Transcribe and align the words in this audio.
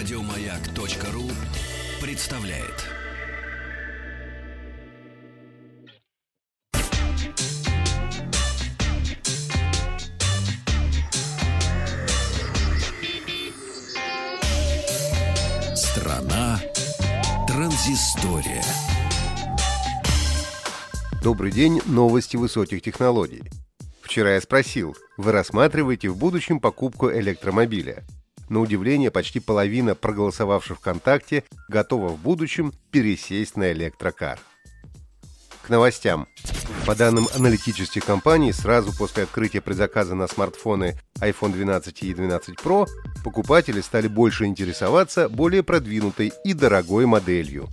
Радиомаяк.ру 0.00 1.30
представляет. 2.00 2.86
Страна 15.76 16.58
транзистория. 17.46 18.64
Добрый 21.22 21.52
день, 21.52 21.82
новости 21.84 22.38
высоких 22.38 22.80
технологий. 22.80 23.42
Вчера 24.00 24.36
я 24.36 24.40
спросил, 24.40 24.96
вы 25.18 25.32
рассматриваете 25.32 26.08
в 26.08 26.16
будущем 26.16 26.58
покупку 26.58 27.12
электромобиля? 27.12 28.02
На 28.50 28.58
удивление, 28.58 29.12
почти 29.12 29.38
половина 29.38 29.94
проголосовавших 29.94 30.78
ВКонтакте 30.78 31.44
готова 31.68 32.08
в 32.08 32.18
будущем 32.20 32.74
пересесть 32.90 33.56
на 33.56 33.70
электрокар. 33.70 34.40
К 35.62 35.68
новостям. 35.68 36.26
По 36.84 36.96
данным 36.96 37.28
аналитических 37.36 38.04
компаний, 38.04 38.52
сразу 38.52 38.92
после 38.98 39.22
открытия 39.22 39.60
предзаказа 39.60 40.16
на 40.16 40.26
смартфоны 40.26 40.98
iPhone 41.20 41.52
12 41.52 42.02
и 42.02 42.12
12 42.12 42.56
Pro 42.56 42.88
покупатели 43.22 43.80
стали 43.80 44.08
больше 44.08 44.46
интересоваться 44.46 45.28
более 45.28 45.62
продвинутой 45.62 46.32
и 46.42 46.52
дорогой 46.52 47.06
моделью. 47.06 47.68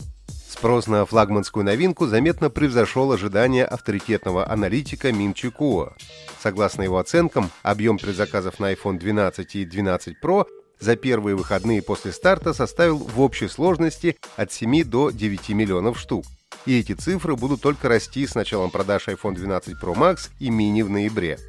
Спрос 0.47 0.85
на 0.85 1.07
флагманскую 1.07 1.65
новинку 1.65 2.05
заметно 2.05 2.51
превзошел 2.51 3.11
ожидания 3.11 3.65
авторитетного 3.65 4.47
аналитика 4.47 5.11
Мин 5.11 5.33
Чикуа. 5.33 5.95
Согласно 6.39 6.83
его 6.83 6.99
оценкам, 6.99 7.49
объем 7.63 7.97
предзаказов 7.97 8.59
на 8.59 8.73
iPhone 8.73 8.99
12 8.99 9.55
и 9.55 9.65
12 9.65 10.17
Pro 10.21 10.45
за 10.79 10.95
первые 10.95 11.35
выходные 11.35 11.81
после 11.81 12.11
старта 12.11 12.53
составил 12.53 12.97
в 12.97 13.19
общей 13.21 13.47
сложности 13.47 14.17
от 14.35 14.51
7 14.51 14.83
до 14.83 15.09
9 15.11 15.49
миллионов 15.49 15.99
штук. 15.99 16.25
И 16.65 16.79
эти 16.79 16.93
цифры 16.93 17.35
будут 17.35 17.61
только 17.61 17.87
расти 17.87 18.27
с 18.27 18.35
началом 18.35 18.71
продаж 18.71 19.07
iPhone 19.07 19.35
12 19.35 19.75
Pro 19.81 19.95
Max 19.95 20.29
и 20.39 20.49
Mini 20.49 20.83
в 20.83 20.89
ноябре. 20.89 21.39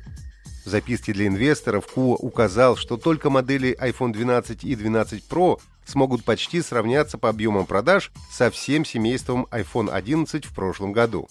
В 0.64 0.70
записке 0.70 1.12
для 1.12 1.26
инвесторов 1.26 1.86
Куа 1.86 2.16
указал, 2.16 2.76
что 2.76 2.96
только 2.96 3.30
модели 3.30 3.76
iPhone 3.80 4.12
12 4.12 4.64
и 4.64 4.76
12 4.76 5.24
Pro 5.28 5.58
смогут 5.86 6.24
почти 6.24 6.60
сравняться 6.60 7.16
по 7.16 7.30
объемам 7.30 7.66
продаж 7.66 8.12
со 8.30 8.50
всем 8.50 8.84
семейством 8.84 9.46
iPhone 9.50 9.90
11 9.90 10.44
в 10.44 10.54
прошлом 10.54 10.92
году. 10.92 11.28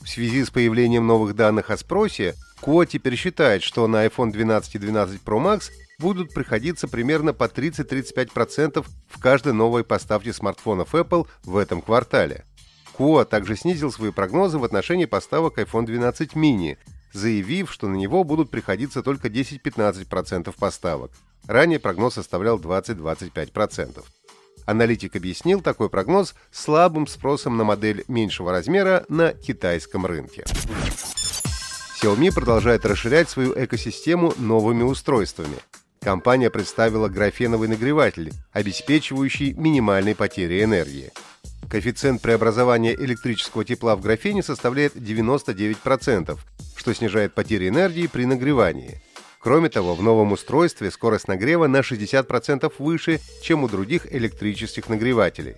В 0.00 0.08
связи 0.08 0.44
с 0.44 0.50
появлением 0.50 1.06
новых 1.06 1.36
данных 1.36 1.70
о 1.70 1.76
спросе, 1.76 2.34
Куа 2.60 2.84
теперь 2.84 3.16
считает, 3.16 3.62
что 3.62 3.86
на 3.86 4.04
iPhone 4.04 4.32
12 4.32 4.74
и 4.74 4.78
12 4.78 5.20
Pro 5.22 5.38
Max 5.40 5.70
будут 6.02 6.34
приходиться 6.34 6.88
примерно 6.88 7.32
по 7.32 7.44
30-35% 7.44 8.84
в 9.08 9.20
каждой 9.20 9.52
новой 9.52 9.84
поставке 9.84 10.32
смартфонов 10.32 10.94
Apple 10.94 11.28
в 11.44 11.56
этом 11.56 11.80
квартале. 11.80 12.44
Куа 12.92 13.24
также 13.24 13.56
снизил 13.56 13.92
свои 13.92 14.10
прогнозы 14.10 14.58
в 14.58 14.64
отношении 14.64 15.04
поставок 15.06 15.58
iPhone 15.58 15.86
12 15.86 16.32
mini, 16.32 16.76
заявив, 17.12 17.72
что 17.72 17.86
на 17.86 17.94
него 17.94 18.24
будут 18.24 18.50
приходиться 18.50 19.02
только 19.02 19.28
10-15% 19.28 20.52
поставок. 20.58 21.12
Ранее 21.46 21.78
прогноз 21.78 22.14
составлял 22.14 22.58
20-25%. 22.58 24.04
Аналитик 24.66 25.16
объяснил 25.16 25.60
такой 25.60 25.88
прогноз 25.88 26.34
слабым 26.50 27.06
спросом 27.06 27.56
на 27.56 27.64
модель 27.64 28.04
меньшего 28.08 28.50
размера 28.50 29.04
на 29.08 29.32
китайском 29.32 30.04
рынке. 30.04 30.44
Xiaomi 32.00 32.34
продолжает 32.34 32.84
расширять 32.84 33.30
свою 33.30 33.52
экосистему 33.56 34.32
новыми 34.36 34.82
устройствами– 34.82 35.56
компания 36.02 36.50
представила 36.50 37.08
графеновый 37.08 37.68
нагреватель, 37.68 38.32
обеспечивающий 38.52 39.52
минимальные 39.54 40.14
потери 40.14 40.62
энергии. 40.62 41.12
Коэффициент 41.70 42.20
преобразования 42.20 42.92
электрического 42.94 43.64
тепла 43.64 43.96
в 43.96 44.02
графене 44.02 44.42
составляет 44.42 44.94
99%, 44.94 46.38
что 46.76 46.94
снижает 46.94 47.34
потери 47.34 47.68
энергии 47.68 48.08
при 48.08 48.26
нагревании. 48.26 49.00
Кроме 49.38 49.70
того, 49.70 49.94
в 49.94 50.02
новом 50.02 50.32
устройстве 50.32 50.90
скорость 50.90 51.28
нагрева 51.28 51.66
на 51.66 51.78
60% 51.78 52.72
выше, 52.78 53.20
чем 53.42 53.64
у 53.64 53.68
других 53.68 54.12
электрических 54.12 54.88
нагревателей. 54.88 55.56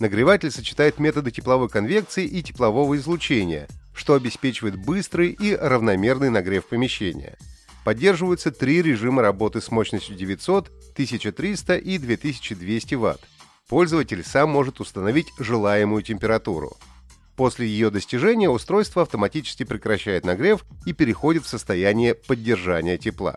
Нагреватель 0.00 0.50
сочетает 0.50 0.98
методы 0.98 1.30
тепловой 1.30 1.68
конвекции 1.68 2.24
и 2.24 2.42
теплового 2.42 2.96
излучения, 2.96 3.68
что 3.94 4.14
обеспечивает 4.14 4.76
быстрый 4.76 5.30
и 5.30 5.54
равномерный 5.54 6.30
нагрев 6.30 6.66
помещения– 6.66 7.36
Поддерживаются 7.84 8.50
три 8.50 8.80
режима 8.80 9.20
работы 9.20 9.60
с 9.60 9.70
мощностью 9.70 10.16
900, 10.16 10.68
1300 10.94 11.76
и 11.76 11.98
2200 11.98 12.94
Вт. 12.94 13.20
Пользователь 13.68 14.24
сам 14.24 14.50
может 14.50 14.80
установить 14.80 15.26
желаемую 15.38 16.02
температуру. 16.02 16.76
После 17.36 17.66
ее 17.66 17.90
достижения 17.90 18.48
устройство 18.48 19.02
автоматически 19.02 19.64
прекращает 19.64 20.24
нагрев 20.24 20.64
и 20.86 20.92
переходит 20.92 21.44
в 21.44 21.48
состояние 21.48 22.14
поддержания 22.14 22.96
тепла. 22.96 23.36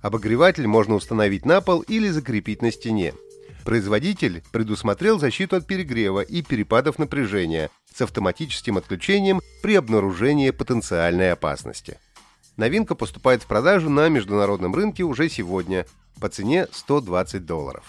Обогреватель 0.00 0.66
можно 0.66 0.94
установить 0.94 1.44
на 1.44 1.60
пол 1.60 1.80
или 1.80 2.08
закрепить 2.08 2.62
на 2.62 2.70
стене. 2.70 3.12
Производитель 3.64 4.44
предусмотрел 4.52 5.18
защиту 5.18 5.56
от 5.56 5.66
перегрева 5.66 6.20
и 6.20 6.42
перепадов 6.42 6.98
напряжения 6.98 7.68
с 7.92 8.00
автоматическим 8.00 8.78
отключением 8.78 9.40
при 9.62 9.74
обнаружении 9.74 10.50
потенциальной 10.50 11.32
опасности. 11.32 11.98
Новинка 12.56 12.94
поступает 12.94 13.42
в 13.42 13.46
продажу 13.46 13.90
на 13.90 14.08
международном 14.08 14.74
рынке 14.74 15.02
уже 15.02 15.28
сегодня 15.28 15.86
по 16.20 16.28
цене 16.28 16.66
120 16.72 17.44
долларов. 17.44 17.84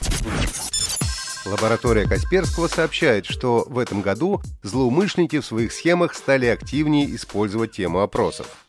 Лаборатория 1.45 2.05
Касперского 2.05 2.67
сообщает, 2.67 3.25
что 3.25 3.66
в 3.69 3.79
этом 3.79 4.01
году 4.01 4.41
злоумышленники 4.63 5.39
в 5.39 5.45
своих 5.45 5.72
схемах 5.72 6.13
стали 6.13 6.47
активнее 6.47 7.16
использовать 7.16 7.72
тему 7.72 8.01
опросов. 8.01 8.66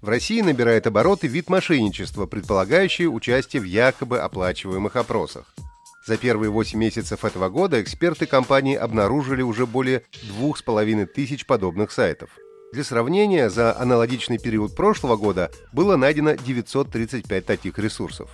В 0.00 0.08
России 0.08 0.40
набирает 0.40 0.86
обороты 0.86 1.26
вид 1.26 1.50
мошенничества, 1.50 2.24
предполагающий 2.24 3.06
участие 3.06 3.60
в 3.60 3.66
якобы 3.66 4.18
оплачиваемых 4.20 4.96
опросах. 4.96 5.54
За 6.06 6.16
первые 6.16 6.50
8 6.50 6.78
месяцев 6.78 7.24
этого 7.24 7.50
года 7.50 7.80
эксперты 7.80 8.26
компании 8.26 8.74
обнаружили 8.74 9.42
уже 9.42 9.66
более 9.66 10.02
2500 10.22 11.46
подобных 11.46 11.92
сайтов. 11.92 12.30
Для 12.72 12.84
сравнения, 12.84 13.50
за 13.50 13.78
аналогичный 13.78 14.38
период 14.38 14.74
прошлого 14.74 15.16
года 15.16 15.50
было 15.74 15.96
найдено 15.96 16.32
935 16.32 17.44
таких 17.44 17.78
ресурсов. 17.78 18.30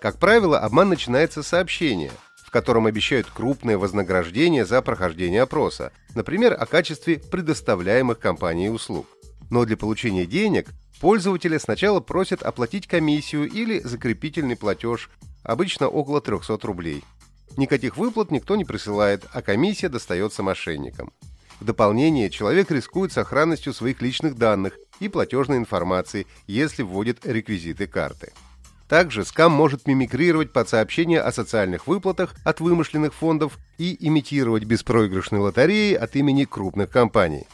Как 0.00 0.18
правило, 0.18 0.58
обман 0.58 0.88
начинается 0.88 1.44
с 1.44 1.46
сообщения, 1.46 2.10
в 2.44 2.50
котором 2.50 2.86
обещают 2.86 3.28
крупное 3.28 3.78
вознаграждение 3.78 4.66
за 4.66 4.82
прохождение 4.82 5.42
опроса, 5.42 5.92
например, 6.16 6.56
о 6.58 6.66
качестве 6.66 7.20
предоставляемых 7.20 8.18
компанией 8.18 8.70
услуг. 8.70 9.06
Но 9.50 9.64
для 9.64 9.76
получения 9.76 10.26
денег 10.26 10.68
пользователя 11.00 11.60
сначала 11.60 12.00
просят 12.00 12.42
оплатить 12.42 12.88
комиссию 12.88 13.48
или 13.48 13.78
закрепительный 13.78 14.56
платеж, 14.56 15.10
обычно 15.44 15.86
около 15.86 16.20
300 16.20 16.58
рублей. 16.62 17.04
Никаких 17.56 17.96
выплат 17.96 18.32
никто 18.32 18.56
не 18.56 18.64
присылает, 18.64 19.24
а 19.32 19.42
комиссия 19.42 19.88
достается 19.88 20.42
мошенникам. 20.42 21.12
В 21.60 21.64
дополнение, 21.64 22.30
человек 22.30 22.70
рискует 22.70 23.12
сохранностью 23.12 23.72
своих 23.72 24.02
личных 24.02 24.36
данных 24.36 24.78
и 25.00 25.08
платежной 25.08 25.58
информации, 25.58 26.26
если 26.46 26.82
вводит 26.82 27.24
реквизиты 27.24 27.86
карты. 27.86 28.32
Также 28.88 29.24
скам 29.24 29.50
может 29.52 29.86
мимикрировать 29.88 30.52
под 30.52 30.68
сообщения 30.68 31.20
о 31.20 31.32
социальных 31.32 31.86
выплатах 31.86 32.34
от 32.44 32.60
вымышленных 32.60 33.14
фондов 33.14 33.58
и 33.78 33.96
имитировать 34.06 34.64
беспроигрышные 34.64 35.40
лотереи 35.40 35.94
от 35.94 36.14
имени 36.14 36.44
крупных 36.44 36.90
компаний. 36.90 37.46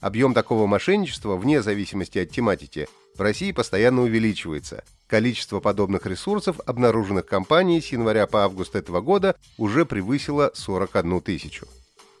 Объем 0.00 0.32
такого 0.32 0.66
мошенничества, 0.66 1.36
вне 1.36 1.60
зависимости 1.60 2.18
от 2.18 2.30
тематики, 2.30 2.88
в 3.18 3.20
России 3.20 3.52
постоянно 3.52 4.02
увеличивается. 4.02 4.82
Количество 5.06 5.60
подобных 5.60 6.06
ресурсов, 6.06 6.58
обнаруженных 6.64 7.26
компанией 7.26 7.82
с 7.82 7.88
января 7.88 8.26
по 8.26 8.44
август 8.44 8.76
этого 8.76 9.02
года, 9.02 9.36
уже 9.58 9.84
превысило 9.84 10.52
41 10.54 11.20
тысячу. 11.20 11.66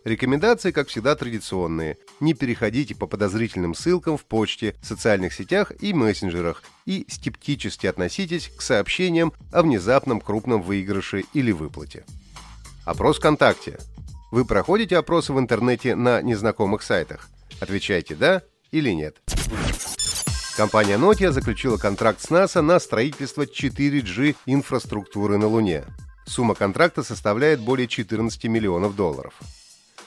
Рекомендации, 0.04 0.70
как 0.70 0.88
всегда, 0.88 1.14
традиционные. 1.14 1.98
Не 2.20 2.32
переходите 2.32 2.94
по 2.94 3.06
подозрительным 3.06 3.74
ссылкам 3.74 4.16
в 4.16 4.24
почте, 4.24 4.74
социальных 4.82 5.34
сетях 5.34 5.72
и 5.80 5.92
мессенджерах 5.92 6.62
и 6.86 7.04
скептически 7.08 7.86
относитесь 7.86 8.48
к 8.48 8.62
сообщениям 8.62 9.32
о 9.52 9.62
внезапном 9.62 10.20
крупном 10.20 10.62
выигрыше 10.62 11.24
или 11.34 11.52
выплате. 11.52 12.04
Опрос 12.86 13.18
ВКонтакте. 13.18 13.78
Вы 14.30 14.46
проходите 14.46 14.96
опросы 14.96 15.34
в 15.34 15.38
интернете 15.38 15.94
на 15.94 16.22
незнакомых 16.22 16.82
сайтах? 16.82 17.28
Отвечайте 17.60 18.14
«да» 18.14 18.42
или 18.70 18.90
«нет». 18.90 19.20
Компания 20.56 20.96
Nokia 20.96 21.30
заключила 21.30 21.76
контракт 21.76 22.22
с 22.22 22.30
НАСА 22.30 22.62
на 22.62 22.80
строительство 22.80 23.42
4G 23.42 24.36
инфраструктуры 24.46 25.36
на 25.36 25.46
Луне. 25.46 25.84
Сумма 26.26 26.54
контракта 26.54 27.02
составляет 27.02 27.60
более 27.60 27.88
14 27.88 28.44
миллионов 28.44 28.96
долларов. 28.96 29.34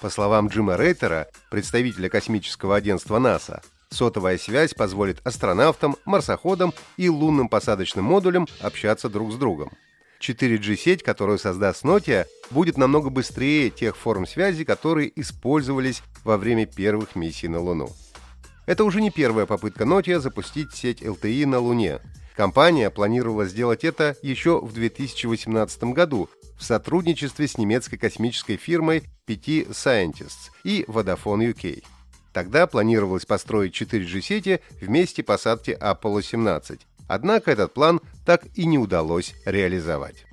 По 0.04 0.10
словам 0.10 0.50
Джима 0.50 0.76
Рейтера, 0.76 1.30
представителя 1.50 2.10
космического 2.10 2.76
агентства 2.76 3.20
НАСА, 3.20 3.62
сотовая 3.90 4.38
связь 4.38 4.74
позволит 4.74 5.26
астронавтам, 5.26 5.96
марсоходам 6.04 6.74
и 6.98 7.08
лунным 7.08 7.48
посадочным 7.48 8.04
модулям 8.04 8.46
общаться 8.60 9.08
друг 9.08 9.32
с 9.32 9.36
другом. 9.36 9.72
4G-сеть, 10.20 11.04
которую 11.04 11.40
создаст 11.40 11.86
Nokia, 11.86 12.26
будет 12.52 12.78
намного 12.78 13.10
быстрее 13.12 13.70
тех 13.70 13.96
форм 13.96 14.28
связи, 14.28 14.66
которые 14.66 15.10
использовались 15.22 16.04
во 16.26 16.38
время 16.38 16.66
первых 16.66 17.16
миссий 17.16 17.48
на 17.48 17.62
Луну. 17.62 17.90
Это 18.66 18.84
уже 18.84 19.00
не 19.00 19.10
первая 19.10 19.46
попытка 19.46 19.86
Nokia 19.86 20.20
запустить 20.20 20.74
сеть 20.74 21.02
LTE 21.02 21.46
на 21.46 21.60
Луне. 21.60 22.02
Компания 22.36 22.90
планировала 22.90 23.46
сделать 23.46 23.86
это 23.86 24.18
еще 24.22 24.60
в 24.60 24.74
2018 24.74 25.84
году 25.94 26.30
в 26.58 26.64
сотрудничестве 26.64 27.48
с 27.48 27.58
немецкой 27.58 27.98
космической 27.98 28.58
фирмой 28.58 29.04
PT 29.28 29.70
Scientists 29.70 30.52
и 30.64 30.84
Vodafone 30.88 31.54
UK. 31.54 31.84
Тогда 32.34 32.68
планировалось 32.68 33.26
построить 33.26 33.80
4G-сети 33.80 34.60
в 34.82 35.24
посадки 35.24 35.78
Apollo-17. 35.80 36.80
Однако 37.08 37.52
этот 37.52 37.74
план 37.74 38.02
так 38.26 38.46
и 38.56 38.66
не 38.66 38.80
удалось 38.80 39.36
реализовать. 39.46 40.26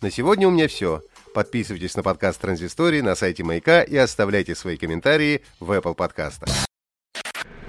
На 0.00 0.10
сегодня 0.10 0.48
у 0.48 0.50
меня 0.50 0.68
все. 0.68 1.02
Подписывайтесь 1.34 1.96
на 1.96 2.02
подкаст 2.02 2.40
Транзистории 2.40 3.02
на 3.02 3.14
сайте 3.14 3.44
Маяка 3.44 3.82
и 3.82 3.96
оставляйте 3.96 4.54
свои 4.54 4.76
комментарии 4.76 5.42
в 5.60 5.70
Apple 5.72 5.94
подкастах. 5.94 6.48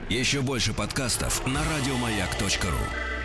Еще 0.10 0.42
больше 0.42 0.74
подкастов 0.74 1.46
на 1.46 1.62
радиомаяк.ру 1.62 3.17